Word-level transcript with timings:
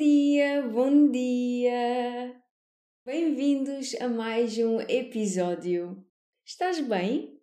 Dia, 0.00 0.62
bom 0.62 1.10
dia! 1.10 2.34
Bem-vindos 3.04 3.94
a 4.00 4.08
mais 4.08 4.56
um 4.56 4.80
episódio. 4.80 6.02
Estás 6.42 6.80
bem? 6.80 7.38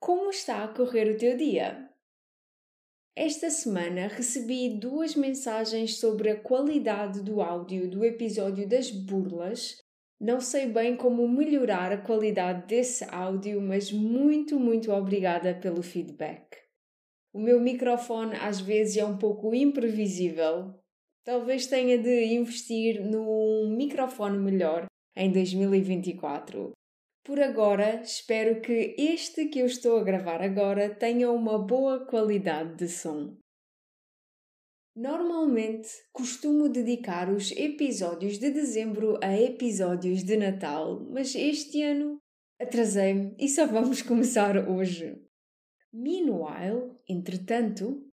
Como 0.00 0.28
está 0.28 0.64
a 0.64 0.68
correr 0.74 1.08
o 1.14 1.16
teu 1.16 1.36
dia? 1.36 1.88
Esta 3.14 3.48
semana 3.48 4.08
recebi 4.08 4.76
duas 4.76 5.14
mensagens 5.14 6.00
sobre 6.00 6.30
a 6.30 6.40
qualidade 6.40 7.22
do 7.22 7.40
áudio 7.40 7.88
do 7.88 8.04
episódio 8.04 8.68
das 8.68 8.90
burlas. 8.90 9.76
Não 10.20 10.40
sei 10.40 10.66
bem 10.66 10.96
como 10.96 11.28
melhorar 11.28 11.92
a 11.92 11.98
qualidade 11.98 12.66
desse 12.66 13.04
áudio, 13.04 13.60
mas 13.62 13.92
muito, 13.92 14.58
muito 14.58 14.90
obrigada 14.90 15.54
pelo 15.54 15.80
feedback. 15.80 16.56
O 17.32 17.38
meu 17.38 17.60
microfone 17.60 18.34
às 18.40 18.60
vezes 18.60 18.96
é 18.96 19.04
um 19.04 19.16
pouco 19.16 19.54
imprevisível, 19.54 20.74
Talvez 21.24 21.66
tenha 21.66 21.96
de 21.96 22.34
investir 22.34 23.02
num 23.02 23.74
microfone 23.74 24.36
melhor 24.36 24.84
em 25.16 25.32
2024. 25.32 26.72
Por 27.24 27.40
agora, 27.40 28.02
espero 28.02 28.60
que 28.60 28.94
este 28.98 29.46
que 29.46 29.60
eu 29.60 29.66
estou 29.66 29.96
a 29.96 30.04
gravar 30.04 30.42
agora 30.42 30.94
tenha 30.94 31.30
uma 31.30 31.58
boa 31.58 32.04
qualidade 32.04 32.76
de 32.76 32.88
som. 32.88 33.34
Normalmente 34.94 35.88
costumo 36.12 36.68
dedicar 36.68 37.32
os 37.32 37.50
episódios 37.52 38.38
de 38.38 38.50
dezembro 38.50 39.18
a 39.22 39.34
episódios 39.34 40.22
de 40.22 40.36
Natal, 40.36 41.00
mas 41.10 41.34
este 41.34 41.82
ano 41.82 42.18
atrasei-me 42.60 43.34
e 43.38 43.48
só 43.48 43.66
vamos 43.66 44.02
começar 44.02 44.68
hoje. 44.68 45.20
Meanwhile, 45.90 46.92
entretanto, 47.08 48.03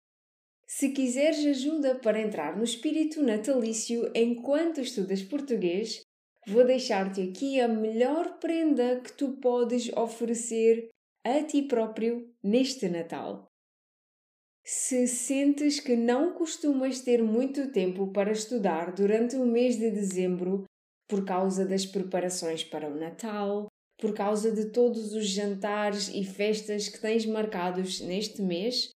se 0.73 0.87
quiseres 0.93 1.45
ajuda 1.45 1.95
para 1.95 2.21
entrar 2.21 2.55
no 2.55 2.63
espírito 2.63 3.21
natalício 3.21 4.09
enquanto 4.15 4.79
estudas 4.79 5.21
português, 5.21 5.99
vou 6.47 6.65
deixar-te 6.65 7.21
aqui 7.21 7.59
a 7.59 7.67
melhor 7.67 8.39
prenda 8.39 9.01
que 9.01 9.11
tu 9.11 9.33
podes 9.33 9.91
oferecer 9.91 10.87
a 11.25 11.43
ti 11.43 11.63
próprio 11.63 12.33
neste 12.41 12.87
Natal. 12.87 13.51
Se 14.63 15.09
sentes 15.09 15.81
que 15.81 15.97
não 15.97 16.33
costumas 16.33 17.01
ter 17.01 17.21
muito 17.21 17.69
tempo 17.73 18.07
para 18.13 18.31
estudar 18.31 18.93
durante 18.93 19.35
o 19.35 19.45
mês 19.45 19.77
de 19.77 19.91
dezembro 19.91 20.63
por 21.05 21.25
causa 21.25 21.65
das 21.65 21.85
preparações 21.85 22.63
para 22.63 22.87
o 22.87 22.97
Natal, 22.97 23.67
por 23.99 24.13
causa 24.13 24.49
de 24.49 24.71
todos 24.71 25.13
os 25.13 25.27
jantares 25.27 26.07
e 26.07 26.23
festas 26.23 26.87
que 26.87 27.01
tens 27.01 27.25
marcados 27.25 27.99
neste 27.99 28.41
mês, 28.41 28.89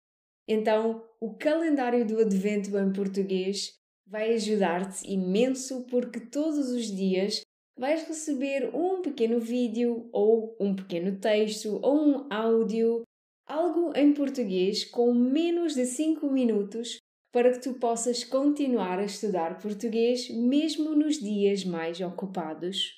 então, 0.46 1.02
o 1.20 1.34
calendário 1.34 2.06
do 2.06 2.18
Advento 2.18 2.76
em 2.76 2.92
português 2.92 3.74
vai 4.06 4.34
ajudar-te 4.34 5.10
imenso 5.10 5.86
porque 5.90 6.20
todos 6.20 6.68
os 6.68 6.86
dias 6.86 7.40
vais 7.76 8.06
receber 8.06 8.74
um 8.74 9.00
pequeno 9.00 9.40
vídeo 9.40 10.08
ou 10.12 10.54
um 10.60 10.76
pequeno 10.76 11.18
texto 11.18 11.80
ou 11.82 11.96
um 11.96 12.26
áudio, 12.30 13.02
algo 13.46 13.92
em 13.96 14.12
português 14.12 14.84
com 14.84 15.12
menos 15.12 15.74
de 15.74 15.86
5 15.86 16.30
minutos 16.30 16.98
para 17.32 17.50
que 17.50 17.60
tu 17.60 17.74
possas 17.74 18.22
continuar 18.22 18.98
a 18.98 19.04
estudar 19.04 19.58
português 19.58 20.28
mesmo 20.30 20.94
nos 20.94 21.18
dias 21.18 21.64
mais 21.64 22.00
ocupados. 22.00 22.92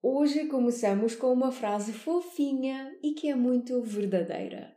Hoje 0.00 0.46
começamos 0.46 1.16
com 1.16 1.32
uma 1.32 1.50
frase 1.50 1.92
fofinha 1.92 2.96
e 3.02 3.12
que 3.12 3.28
é 3.28 3.34
muito 3.34 3.82
verdadeira. 3.82 4.76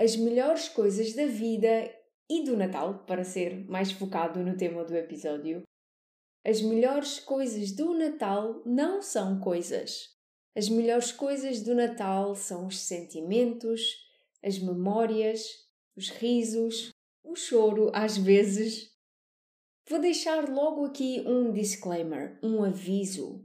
As 0.00 0.16
melhores 0.16 0.70
coisas 0.70 1.12
da 1.12 1.26
vida 1.26 1.94
e 2.30 2.44
do 2.44 2.56
Natal, 2.56 3.04
para 3.04 3.24
ser 3.24 3.68
mais 3.68 3.92
focado 3.92 4.42
no 4.42 4.56
tema 4.56 4.82
do 4.84 4.96
episódio, 4.96 5.64
as 6.46 6.62
melhores 6.62 7.20
coisas 7.20 7.70
do 7.70 7.92
Natal 7.92 8.62
não 8.64 9.02
são 9.02 9.38
coisas. 9.38 10.16
As 10.56 10.66
melhores 10.70 11.12
coisas 11.12 11.60
do 11.60 11.74
Natal 11.74 12.34
são 12.34 12.68
os 12.68 12.78
sentimentos, 12.78 13.82
as 14.42 14.58
memórias, 14.58 15.46
os 15.94 16.08
risos, 16.08 16.90
o 17.22 17.36
choro 17.36 17.90
às 17.92 18.16
vezes 18.16 18.91
Vou 19.88 20.00
deixar 20.00 20.48
logo 20.48 20.84
aqui 20.84 21.22
um 21.26 21.52
disclaimer, 21.52 22.38
um 22.42 22.62
aviso. 22.62 23.44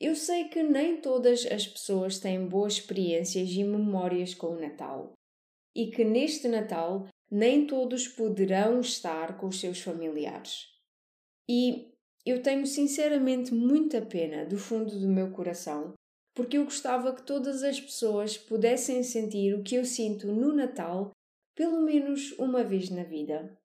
Eu 0.00 0.14
sei 0.14 0.44
que 0.44 0.62
nem 0.62 1.00
todas 1.00 1.46
as 1.46 1.66
pessoas 1.66 2.18
têm 2.18 2.46
boas 2.46 2.74
experiências 2.74 3.48
e 3.50 3.64
memórias 3.64 4.34
com 4.34 4.48
o 4.48 4.60
Natal, 4.60 5.12
e 5.74 5.90
que 5.90 6.04
neste 6.04 6.48
Natal 6.48 7.08
nem 7.30 7.66
todos 7.66 8.06
poderão 8.06 8.80
estar 8.80 9.38
com 9.38 9.48
os 9.48 9.58
seus 9.58 9.80
familiares. 9.80 10.66
E 11.48 11.92
eu 12.24 12.42
tenho 12.42 12.66
sinceramente 12.66 13.52
muita 13.54 14.00
pena 14.02 14.44
do 14.44 14.58
fundo 14.58 14.98
do 14.98 15.08
meu 15.08 15.30
coração, 15.30 15.94
porque 16.34 16.58
eu 16.58 16.64
gostava 16.64 17.14
que 17.14 17.22
todas 17.22 17.62
as 17.62 17.80
pessoas 17.80 18.36
pudessem 18.36 19.02
sentir 19.02 19.54
o 19.54 19.62
que 19.62 19.74
eu 19.74 19.84
sinto 19.84 20.26
no 20.26 20.52
Natal 20.52 21.10
pelo 21.56 21.80
menos 21.80 22.32
uma 22.32 22.62
vez 22.62 22.90
na 22.90 23.02
vida. 23.02 23.56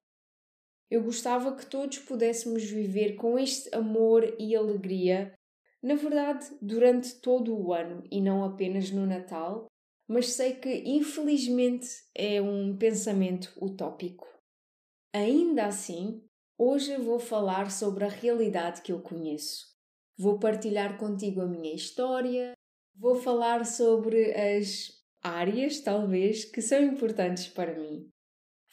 Eu 0.92 1.02
gostava 1.02 1.56
que 1.56 1.66
todos 1.66 2.00
pudéssemos 2.00 2.64
viver 2.64 3.16
com 3.16 3.40
este 3.40 3.74
amor 3.74 4.36
e 4.38 4.54
alegria, 4.54 5.34
na 5.82 5.96
verdade, 5.96 6.46
durante 6.62 7.16
todo 7.22 7.58
o 7.58 7.72
ano 7.72 8.04
e 8.12 8.20
não 8.20 8.44
apenas 8.44 8.92
no 8.92 9.06
Natal, 9.08 9.68
mas 10.06 10.34
sei 10.34 10.54
que 10.54 10.84
infelizmente 10.86 11.88
é 12.14 12.42
um 12.42 12.76
pensamento 12.76 13.54
utópico. 13.62 14.28
Ainda 15.14 15.68
assim, 15.68 16.22
hoje 16.58 16.98
vou 16.98 17.20
falar 17.20 17.72
sobre 17.72 18.04
a 18.04 18.10
realidade 18.10 18.82
que 18.82 18.92
eu 18.92 19.02
conheço. 19.02 19.68
Vou 20.18 20.40
partilhar 20.40 20.98
contigo 20.98 21.40
a 21.40 21.48
minha 21.48 21.74
história, 21.74 22.52
vou 22.94 23.16
falar 23.16 23.66
sobre 23.66 24.34
as 24.34 24.90
áreas, 25.24 25.80
talvez, 25.80 26.44
que 26.44 26.62
são 26.62 26.84
importantes 26.84 27.48
para 27.48 27.80
mim. 27.80 28.12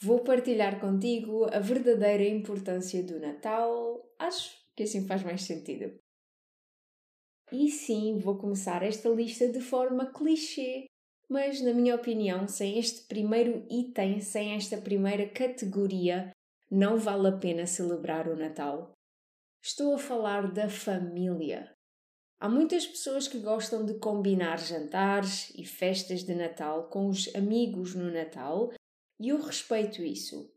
Vou 0.00 0.21
partilhar 0.21 0.79
contigo 0.79 1.47
a 1.53 1.59
verdadeira 1.59 2.23
importância 2.23 3.03
do 3.03 3.19
Natal. 3.19 4.09
Acho 4.17 4.56
que 4.77 4.85
assim 4.85 5.06
faz 5.06 5.25
mais 5.25 5.43
sentido. 5.43 5.99
E 7.50 7.69
sim, 7.69 8.19
vou 8.19 8.39
começar 8.39 8.83
esta 8.85 9.09
lista 9.09 9.49
de 9.49 9.61
forma 9.61 10.12
clichê, 10.12 10.85
mas 11.29 11.61
na 11.61 11.73
minha 11.73 11.97
opinião, 11.97 12.47
sem 12.47 12.79
este 12.79 13.09
primeiro 13.09 13.67
item, 13.69 14.21
sem 14.21 14.55
esta 14.55 14.77
primeira 14.77 15.29
categoria, 15.29 16.31
não 16.71 16.97
vale 16.97 17.29
a 17.29 17.37
pena 17.37 17.67
celebrar 17.67 18.29
o 18.29 18.37
Natal. 18.37 18.93
Estou 19.61 19.95
a 19.95 19.99
falar 19.99 20.53
da 20.53 20.69
família. 20.69 21.75
Há 22.39 22.49
muitas 22.49 22.87
pessoas 22.87 23.27
que 23.27 23.41
gostam 23.41 23.85
de 23.85 23.95
combinar 23.95 24.59
jantares 24.61 25.50
e 25.56 25.65
festas 25.65 26.23
de 26.23 26.37
Natal 26.37 26.89
com 26.89 27.09
os 27.09 27.35
amigos 27.35 27.97
no 27.97 28.12
Natal 28.12 28.71
e 29.20 29.29
eu 29.29 29.41
respeito 29.41 30.03
isso. 30.03 30.50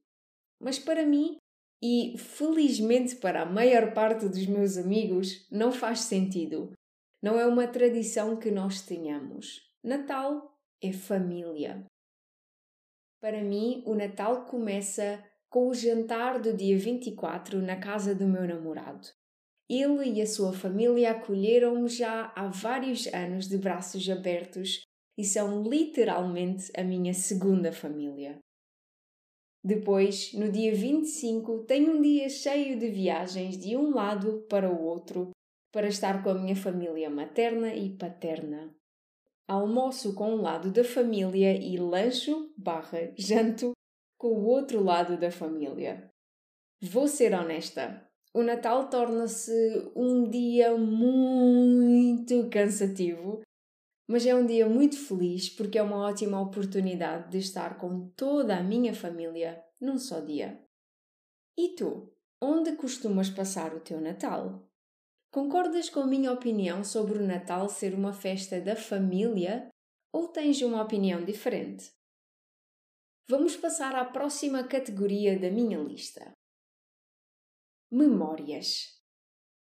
Mas 0.60 0.78
para 0.78 1.06
mim, 1.06 1.38
e 1.82 2.16
felizmente 2.18 3.16
para 3.16 3.42
a 3.42 3.46
maior 3.46 3.94
parte 3.94 4.28
dos 4.28 4.46
meus 4.46 4.78
amigos, 4.78 5.48
não 5.52 5.72
faz 5.72 6.02
sentido. 6.02 6.72
Não 7.22 7.40
é 7.40 7.46
uma 7.46 7.68
tradição 7.68 8.38
que 8.38 8.52
nós 8.52 8.82
tenhamos. 8.82 9.62
Natal 9.84 10.56
é 10.82 10.94
família. 10.94 11.86
Para 13.20 13.44
mim, 13.44 13.84
o 13.86 13.96
Natal 13.96 14.46
começa 14.46 15.24
com 15.50 15.68
o 15.68 15.74
jantar 15.74 16.40
do 16.40 16.54
dia 16.54 16.78
24 16.78 17.62
na 17.62 17.76
casa 17.76 18.16
do 18.16 18.28
meu 18.28 18.48
namorado. 18.48 19.08
Ele 19.70 20.18
e 20.18 20.22
a 20.22 20.28
sua 20.28 20.54
família 20.54 21.12
acolheram-me 21.12 21.88
já 21.88 22.32
há 22.36 22.48
vários 22.48 23.08
anos 23.08 23.48
de 23.48 23.58
braços 23.58 24.10
abertos 24.10 24.82
e 25.18 25.24
são 25.24 25.64
literalmente 25.64 26.72
a 26.76 26.84
minha 26.84 27.14
segunda 27.14 27.72
família. 27.72 28.40
Depois, 29.64 30.34
no 30.34 30.52
dia 30.52 30.74
25, 30.74 31.60
tenho 31.66 31.98
um 31.98 32.02
dia 32.02 32.28
cheio 32.30 32.80
de 32.80 32.90
viagens 32.90 33.58
de 33.58 33.78
um 33.78 33.94
lado 33.94 34.46
para 34.50 34.72
o 34.72 34.84
outro 34.84 35.30
para 35.72 35.88
estar 35.88 36.24
com 36.24 36.32
a 36.32 36.34
minha 36.34 36.56
família 36.56 37.10
materna 37.10 37.74
e 37.74 37.96
paterna. 37.96 38.74
Almoço 39.48 40.16
com 40.16 40.34
um 40.34 40.42
lado 40.42 40.72
da 40.72 40.84
família 40.84 41.54
e 41.54 41.78
lancho 41.78 42.52
barra 42.58 43.14
janto 43.18 43.74
com 44.18 44.30
o 44.30 44.46
outro 44.46 44.84
lado 44.84 45.18
da 45.18 45.32
família. 45.32 46.10
Vou 46.82 47.08
ser 47.08 47.34
honesta, 47.34 48.08
o 48.34 48.44
Natal 48.44 48.90
torna-se 48.90 49.52
um 49.96 50.30
dia 50.30 50.76
muito 50.78 52.50
cansativo, 52.50 53.42
mas 54.08 54.26
é 54.26 54.36
um 54.36 54.46
dia 54.46 54.68
muito 54.68 54.98
feliz 54.98 55.50
porque 55.50 55.78
é 55.78 55.84
uma 55.84 55.98
ótima 55.98 56.42
oportunidade 56.42 57.32
de 57.32 57.38
estar 57.38 57.78
com 57.78 58.10
toda 58.10 58.58
a 58.58 58.64
minha 58.64 58.94
família 58.94 59.64
num 59.80 59.98
só 59.98 60.20
dia. 60.20 60.64
E 61.58 61.76
tu, 61.76 62.14
onde 62.42 62.76
costumas 62.76 63.30
passar 63.30 63.76
o 63.76 63.80
teu 63.80 64.00
Natal? 64.00 64.68
Concordas 65.32 65.90
com 65.90 66.02
a 66.02 66.08
minha 66.08 66.32
opinião 66.32 66.84
sobre 66.84 67.18
o 67.18 67.26
Natal 67.26 67.70
ser 67.70 67.94
uma 67.94 68.12
festa 68.12 68.60
da 68.60 68.76
família 68.76 69.70
ou 70.14 70.28
tens 70.28 70.62
uma 70.62 70.82
opinião 70.82 71.24
diferente? 71.24 71.92
Vamos 73.30 73.56
passar 73.56 73.96
à 73.96 74.04
próxima 74.04 74.62
categoria 74.64 75.40
da 75.40 75.50
minha 75.50 75.78
lista. 75.80 76.34
Memórias. 77.90 79.00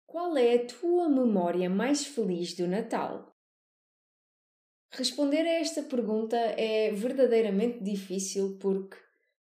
Qual 0.05 0.37
é 0.37 0.55
a 0.55 0.65
tua 0.67 1.09
memória 1.09 1.69
mais 1.69 2.05
feliz 2.05 2.55
do 2.55 2.67
Natal? 2.67 3.36
Responder 4.91 5.41
a 5.41 5.59
esta 5.59 5.83
pergunta 5.83 6.35
é 6.35 6.91
verdadeiramente 6.91 7.83
difícil 7.83 8.57
porque 8.59 8.97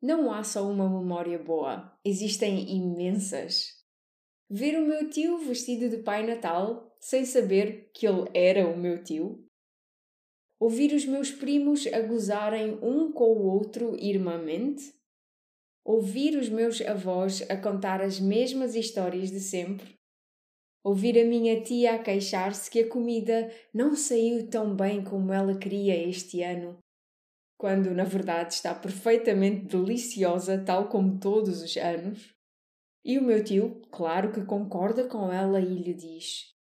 não 0.01 0.33
há 0.33 0.43
só 0.43 0.69
uma 0.69 0.89
memória 0.89 1.39
boa, 1.39 1.97
existem 2.05 2.75
imensas. 2.75 3.75
Ver 4.49 4.79
o 4.79 4.87
meu 4.87 5.11
tio 5.11 5.39
vestido 5.39 5.89
de 5.89 5.99
Pai 5.99 6.27
Natal 6.27 6.97
sem 7.01 7.25
saber 7.25 7.91
que 7.93 8.07
ele 8.07 8.29
era 8.35 8.67
o 8.67 8.77
meu 8.77 9.03
tio. 9.03 9.45
Ouvir 10.59 10.95
os 10.95 11.05
meus 11.05 11.31
primos 11.31 11.87
a 11.87 12.01
gozarem 12.01 12.79
um 12.83 13.13
com 13.13 13.25
o 13.25 13.47
outro 13.47 13.97
irmãmente 13.99 14.97
ouvir 15.87 16.37
os 16.37 16.49
meus 16.49 16.81
avós 16.81 17.49
a 17.49 17.57
contar 17.57 18.03
as 18.03 18.19
mesmas 18.19 18.75
histórias 18.75 19.31
de 19.31 19.39
sempre, 19.39 19.97
ouvir 20.87 21.19
a 21.19 21.25
minha 21.25 21.61
tia 21.61 21.95
a 21.95 21.99
queixar-se 21.99 22.71
que 22.71 22.81
a 22.81 22.89
comida 22.89 23.51
não 23.75 23.97
saiu 23.97 24.49
tão 24.49 24.77
bem 24.77 25.03
como 25.03 25.33
ela 25.33 25.59
queria 25.59 26.09
este 26.09 26.43
ano, 26.43 26.79
quando 27.59 27.91
na 27.91 28.05
verdade 28.05 28.55
está 28.55 28.73
perfeitamente 28.73 29.67
deliciosa, 29.67 30.63
tal 30.65 30.89
como 30.89 31.19
todos 31.19 31.61
os 31.61 31.77
anos. 31.77 32.33
E 33.05 33.19
o 33.19 33.23
meu 33.23 33.43
tio, 33.43 33.83
claro 33.91 34.31
que 34.31 34.45
concorda 34.45 35.09
com 35.09 35.33
ela 35.33 35.61
e 35.61 35.83
lhe 35.83 35.95
diz: 35.95 36.53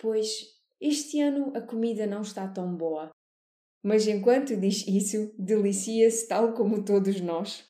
Pois 0.00 0.54
este 0.80 1.20
ano 1.20 1.52
a 1.54 1.60
comida 1.60 2.06
não 2.06 2.22
está 2.22 2.48
tão 2.48 2.74
boa. 2.74 3.10
Mas 3.82 4.08
enquanto 4.08 4.56
diz 4.56 4.86
isso, 4.86 5.34
delicia-se 5.38 6.26
tal 6.26 6.54
como 6.54 6.82
todos 6.84 7.20
nós 7.20 7.68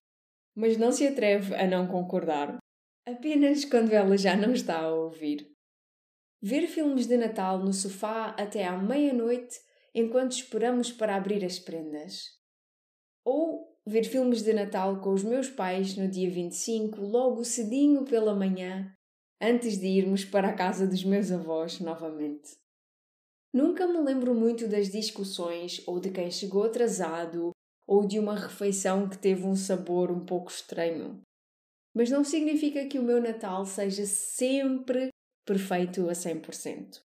mas 0.54 0.76
não 0.76 0.92
se 0.92 1.06
atreve 1.06 1.54
a 1.56 1.66
não 1.66 1.86
concordar, 1.86 2.58
apenas 3.06 3.64
quando 3.64 3.92
ela 3.92 4.16
já 4.16 4.36
não 4.36 4.52
está 4.52 4.78
a 4.78 4.94
ouvir. 4.94 5.53
Ver 6.46 6.66
filmes 6.66 7.06
de 7.06 7.16
Natal 7.16 7.58
no 7.58 7.72
sofá 7.72 8.34
até 8.38 8.66
à 8.66 8.76
meia-noite 8.76 9.58
enquanto 9.94 10.32
esperamos 10.32 10.92
para 10.92 11.16
abrir 11.16 11.42
as 11.42 11.58
prendas. 11.58 12.38
Ou 13.24 13.74
ver 13.86 14.04
filmes 14.04 14.42
de 14.42 14.52
Natal 14.52 15.00
com 15.00 15.14
os 15.14 15.22
meus 15.22 15.48
pais 15.48 15.96
no 15.96 16.06
dia 16.06 16.30
25, 16.30 17.00
logo 17.00 17.46
cedinho 17.46 18.04
pela 18.04 18.34
manhã, 18.34 18.94
antes 19.40 19.78
de 19.78 19.86
irmos 19.86 20.22
para 20.22 20.50
a 20.50 20.52
casa 20.52 20.86
dos 20.86 21.02
meus 21.02 21.32
avós 21.32 21.80
novamente. 21.80 22.58
Nunca 23.50 23.86
me 23.86 23.96
lembro 24.00 24.34
muito 24.34 24.68
das 24.68 24.90
discussões 24.90 25.82
ou 25.86 25.98
de 25.98 26.10
quem 26.10 26.30
chegou 26.30 26.64
atrasado 26.64 27.52
ou 27.88 28.06
de 28.06 28.18
uma 28.18 28.38
refeição 28.38 29.08
que 29.08 29.16
teve 29.16 29.46
um 29.46 29.56
sabor 29.56 30.10
um 30.10 30.26
pouco 30.26 30.50
estranho. 30.50 31.22
Mas 31.94 32.10
não 32.10 32.22
significa 32.22 32.84
que 32.84 32.98
o 32.98 33.02
meu 33.02 33.18
Natal 33.18 33.64
seja 33.64 34.04
sempre 34.04 35.08
perfeito 35.44 36.08
a 36.08 36.12
100%. 36.12 37.02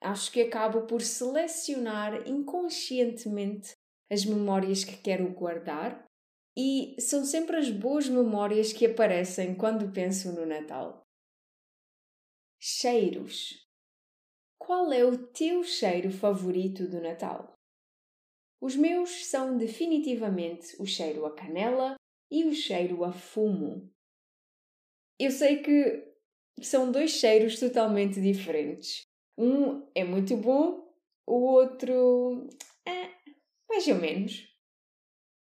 Acho 0.00 0.30
que 0.30 0.42
acabo 0.42 0.82
por 0.82 1.00
selecionar 1.00 2.28
inconscientemente 2.28 3.72
as 4.10 4.24
memórias 4.24 4.84
que 4.84 4.96
quero 4.98 5.32
guardar 5.32 6.04
e 6.56 6.94
são 7.00 7.24
sempre 7.24 7.56
as 7.56 7.70
boas 7.70 8.08
memórias 8.08 8.72
que 8.72 8.86
aparecem 8.86 9.54
quando 9.54 9.92
penso 9.92 10.32
no 10.32 10.46
Natal. 10.46 11.02
Cheiros. 12.60 13.66
Qual 14.58 14.92
é 14.92 15.04
o 15.04 15.26
teu 15.28 15.62
cheiro 15.62 16.10
favorito 16.10 16.88
do 16.88 17.00
Natal? 17.00 17.52
Os 18.60 18.76
meus 18.76 19.26
são 19.26 19.56
definitivamente 19.56 20.80
o 20.80 20.86
cheiro 20.86 21.26
a 21.26 21.34
canela 21.34 21.96
e 22.30 22.44
o 22.44 22.54
cheiro 22.54 23.04
a 23.04 23.12
fumo. 23.12 23.92
Eu 25.18 25.30
sei 25.30 25.62
que 25.62 26.13
são 26.60 26.90
dois 26.90 27.12
cheiros 27.12 27.58
totalmente 27.58 28.20
diferentes. 28.20 29.02
Um 29.36 29.86
é 29.94 30.04
muito 30.04 30.36
bom, 30.36 30.84
o 31.26 31.40
outro 31.52 32.48
é 32.86 33.10
mais 33.68 33.86
ou 33.88 33.96
menos. 33.96 34.48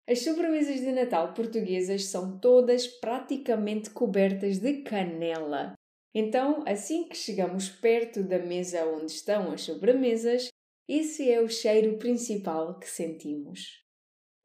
As 0.07 0.21
sobremesas 0.21 0.81
de 0.81 0.93
Natal 0.93 1.33
portuguesas 1.33 2.07
são 2.07 2.39
todas 2.39 2.87
praticamente 2.87 3.91
cobertas 3.91 4.59
de 4.59 4.83
canela. 4.83 5.75
Então, 6.15 6.63
assim 6.67 7.09
que 7.09 7.17
chegamos 7.17 7.69
perto 7.69 8.23
da 8.23 8.39
mesa 8.39 8.87
onde 8.87 9.11
estão 9.11 9.51
as 9.51 9.63
sobremesas, 9.63 10.49
esse 10.89 11.31
é 11.31 11.41
o 11.41 11.49
cheiro 11.49 11.97
principal 11.99 12.79
que 12.79 12.89
sentimos. 12.89 13.83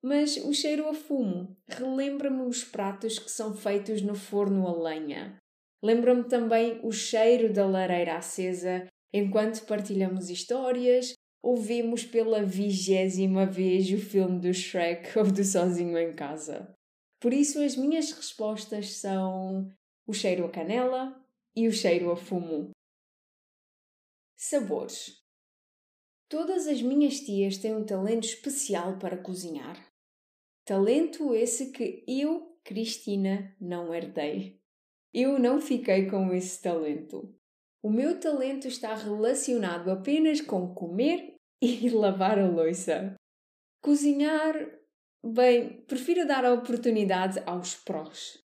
Mas 0.02 0.38
o 0.38 0.54
cheiro 0.54 0.88
a 0.88 0.94
fumo 0.94 1.58
relembra-me 1.68 2.44
os 2.44 2.64
pratos 2.64 3.20
que 3.20 3.30
são 3.30 3.54
feitos 3.54 4.02
no 4.02 4.16
forno 4.16 4.66
a 4.66 4.74
lenha. 4.74 5.38
Lembra-me 5.82 6.26
também 6.26 6.80
o 6.84 6.92
cheiro 6.92 7.54
da 7.54 7.66
lareira 7.66 8.18
acesa 8.18 8.88
enquanto 9.14 9.66
partilhamos 9.66 10.30
histórias 10.30 11.14
ou 11.42 11.56
vemos 11.56 12.04
pela 12.04 12.44
vigésima 12.44 13.46
vez 13.46 13.90
o 13.92 13.98
filme 13.98 14.40
do 14.40 14.54
Shrek 14.54 15.18
ou 15.18 15.32
do 15.32 15.44
Sozinho 15.44 15.98
em 15.98 16.14
Casa. 16.14 16.76
Por 17.20 17.34
isso, 17.34 17.62
as 17.62 17.76
minhas 17.76 18.12
respostas 18.12 18.98
são 18.98 19.70
o 20.06 20.14
cheiro 20.14 20.46
a 20.46 20.50
canela 20.50 21.16
e 21.56 21.68
o 21.68 21.72
cheiro 21.72 22.12
a 22.12 22.16
fumo. 22.16 22.72
Sabores. 24.38 25.22
Todas 26.30 26.68
as 26.68 26.82
minhas 26.82 27.20
tias 27.20 27.58
têm 27.58 27.76
um 27.76 27.86
talento 27.86 28.24
especial 28.24 28.98
para 29.00 29.18
cozinhar. 29.18 29.84
Talento 30.64 31.34
esse 31.34 31.72
que 31.72 32.04
eu, 32.08 32.58
Cristina, 32.64 33.56
não 33.60 33.94
herdei. 33.94 34.59
Eu 35.14 35.40
não 35.40 35.60
fiquei 35.60 36.08
com 36.08 36.32
esse 36.34 36.62
talento. 36.62 37.36
O 37.82 37.90
meu 37.90 38.20
talento 38.20 38.68
está 38.68 38.94
relacionado 38.94 39.90
apenas 39.90 40.42
com 40.42 40.74
comer 40.74 41.36
e 41.62 41.90
lavar 41.90 42.38
a 42.38 42.48
louça. 42.48 43.16
Cozinhar, 43.82 44.54
bem, 45.26 45.82
prefiro 45.88 46.28
dar 46.28 46.46
a 46.46 46.54
oportunidade 46.54 47.42
aos 47.46 47.76
prós. 47.76 48.38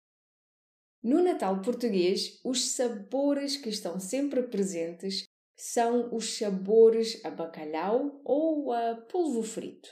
No 1.04 1.22
Natal 1.22 1.62
português, 1.62 2.40
os 2.46 2.70
sabores 2.72 3.58
que 3.58 3.68
estão 3.68 4.00
sempre 4.00 4.44
presentes 4.44 5.26
são 5.58 6.16
os 6.16 6.38
sabores 6.38 7.24
a 7.26 7.30
bacalhau 7.30 8.22
ou 8.24 8.72
a 8.72 8.96
polvo 8.96 9.44
frito. 9.44 9.90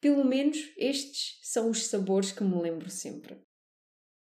Pelo 0.00 0.24
menos 0.24 0.72
estes 0.76 1.38
são 1.42 1.70
os 1.70 1.86
sabores 1.86 2.32
que 2.32 2.42
me 2.42 2.60
lembro 2.60 2.90
sempre. 2.90 3.40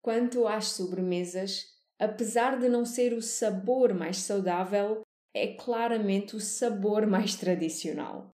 Quanto 0.03 0.49
às 0.49 0.67
sobremesas, 0.67 1.67
apesar 1.97 2.59
de 2.59 2.69
não 2.69 2.85
ser 2.85 3.13
o 3.13 3.23
sabor 3.23 3.95
mais 3.95 4.19
saudável, 4.19 5.03
é 5.33 5.55
claramente 5.55 6.35
o 6.35 6.41
sabor 6.41 7.07
mais 7.07 7.37
tradicional. 7.37 8.35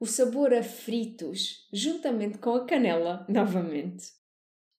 O 0.00 0.04
sabor 0.04 0.52
a 0.52 0.64
fritos, 0.64 1.66
juntamente 1.72 2.38
com 2.38 2.56
a 2.56 2.66
canela, 2.66 3.24
novamente. 3.30 4.12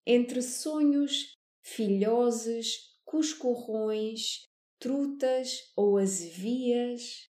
Entre 0.06 0.42
sonhos, 0.42 1.34
filhoses, 1.64 3.00
cuscurrões, 3.06 4.44
trutas 4.80 5.72
ou 5.76 5.98
azevias. 5.98 7.30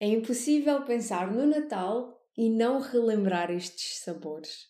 É 0.00 0.08
impossível 0.08 0.82
pensar 0.84 1.30
no 1.30 1.46
Natal 1.46 2.18
e 2.36 2.48
não 2.48 2.80
relembrar 2.80 3.50
estes 3.50 3.98
sabores. 3.98 4.66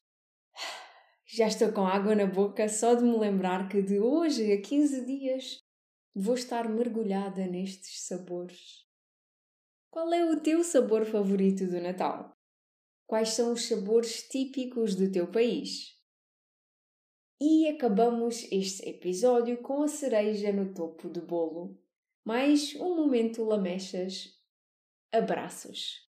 Já 1.31 1.47
estou 1.47 1.71
com 1.71 1.87
água 1.87 2.15
na 2.15 2.25
boca 2.25 2.67
só 2.71 2.95
de 2.95 3.05
me 3.05 3.15
lembrar 3.15 3.69
que 3.69 3.83
de 3.83 4.01
hoje 4.01 4.51
a 4.51 4.63
15 4.63 5.05
dias 5.05 5.63
vou 6.15 6.35
estar 6.35 6.67
mergulhada 6.67 7.47
nestes 7.47 8.07
sabores. 8.07 8.87
Qual 9.91 10.11
é 10.15 10.25
o 10.25 10.41
teu 10.41 10.65
sabor 10.65 11.05
favorito 11.05 11.67
do 11.67 11.79
Natal? 11.83 12.35
Quais 13.07 13.29
são 13.31 13.53
os 13.53 13.69
sabores 13.69 14.27
típicos 14.27 14.95
do 14.95 15.13
teu 15.13 15.31
país? 15.31 15.99
E 17.39 17.69
acabamos 17.69 18.51
este 18.51 18.89
episódio 18.89 19.61
com 19.61 19.83
a 19.83 19.89
cereja 19.89 20.51
no 20.51 20.73
topo 20.73 21.11
do 21.11 21.21
bolo. 21.21 21.79
Mais 22.25 22.75
um 22.77 22.97
momento 22.97 23.45
lamechas. 23.45 24.35
Abraços. 25.13 26.09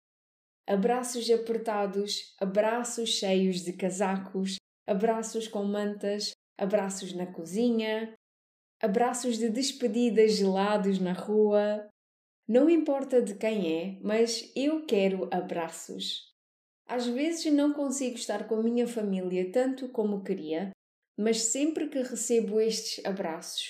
Abraços 0.68 1.28
apertados, 1.32 2.36
abraços 2.40 3.10
cheios 3.10 3.62
de 3.64 3.74
casacos, 3.74 4.58
abraços 4.88 5.48
com 5.48 5.64
mantas, 5.64 6.32
abraços 6.58 7.14
na 7.14 7.28
cozinha, 7.28 8.14
abraços 8.82 9.38
de 9.38 9.50
despedida 9.50 10.28
gelados 10.28 10.98
na 11.00 11.14
rua. 11.14 11.88
Não 12.48 12.70
importa 12.70 13.22
de 13.22 13.36
quem 13.36 13.74
é, 13.78 14.00
mas 14.02 14.52
eu 14.56 14.86
quero 14.86 15.28
abraços. 15.32 16.34
Às 16.88 17.06
vezes 17.06 17.52
não 17.52 17.74
consigo 17.74 18.16
estar 18.16 18.48
com 18.48 18.56
a 18.56 18.64
minha 18.64 18.88
família 18.88 19.52
tanto 19.52 19.90
como 19.90 20.24
queria, 20.24 20.72
mas 21.18 21.42
sempre 21.42 21.90
que 21.90 22.02
recebo 22.02 22.62
estes 22.62 23.04
abraços, 23.04 23.68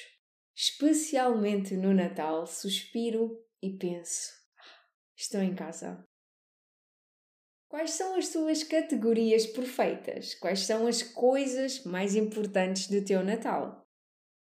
especialmente 0.56 1.76
no 1.76 1.94
Natal, 1.94 2.46
suspiro 2.46 3.44
e 3.64 3.76
penso: 3.76 4.34
ah, 4.60 4.86
estou 5.16 5.42
em 5.42 5.56
casa. 5.56 6.06
Quais 7.70 7.92
são 7.92 8.16
as 8.16 8.30
tuas 8.30 8.64
categorias 8.64 9.46
perfeitas? 9.46 10.34
Quais 10.36 10.62
são 10.62 10.88
as 10.88 11.04
coisas 11.04 11.84
mais 11.84 12.16
importantes 12.16 12.88
do 12.88 13.04
teu 13.04 13.22
Natal? 13.24 13.86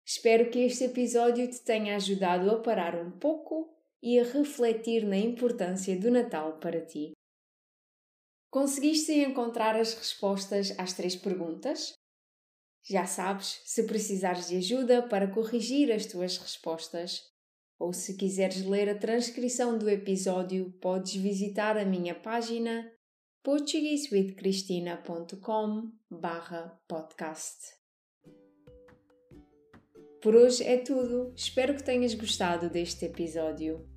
Espero 0.04 0.50
que 0.50 0.58
este 0.58 0.84
episódio 0.84 1.48
te 1.50 1.60
tenha 1.60 1.96
ajudado 1.96 2.50
a 2.50 2.60
parar 2.60 2.94
um 2.94 3.10
pouco 3.10 3.74
e 4.02 4.20
a 4.20 4.22
refletir 4.22 5.04
na 5.04 5.16
importância 5.16 5.98
do 5.98 6.10
Natal 6.10 6.58
para 6.58 6.84
ti. 6.84 7.12
Conseguiste 8.50 9.12
encontrar 9.12 9.74
as 9.76 9.94
respostas 9.94 10.78
às 10.78 10.92
três 10.92 11.16
perguntas? 11.16 11.94
Já 12.84 13.06
sabes, 13.06 13.62
se 13.64 13.84
precisares 13.84 14.48
de 14.48 14.58
ajuda 14.58 15.02
para 15.08 15.32
corrigir 15.32 15.90
as 15.90 16.04
tuas 16.04 16.36
respostas, 16.36 17.22
ou 17.78 17.92
se 17.92 18.16
quiseres 18.16 18.62
ler 18.62 18.88
a 18.90 18.98
transcrição 18.98 19.76
do 19.76 19.88
episódio, 19.88 20.70
podes 20.80 21.16
visitar 21.16 21.76
a 21.76 21.84
minha 21.84 22.14
página 22.14 22.88
portuguesewithcristina.com 23.46 25.92
podcast. 26.88 27.76
Por 30.20 30.34
hoje 30.34 30.64
é 30.64 30.78
tudo. 30.78 31.32
Espero 31.36 31.76
que 31.76 31.84
tenhas 31.84 32.12
gostado 32.14 32.68
deste 32.68 33.04
episódio. 33.04 33.88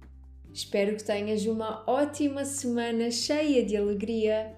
Espero 0.53 0.95
que 0.95 1.03
tenhas 1.03 1.47
uma 1.47 1.83
ótima 1.89 2.45
semana 2.45 3.09
cheia 3.09 3.65
de 3.65 3.75
alegria. 3.75 4.55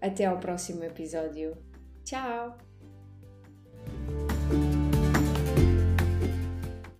Até 0.00 0.24
ao 0.24 0.40
próximo 0.40 0.84
episódio. 0.84 1.58
Tchau! 2.02 2.69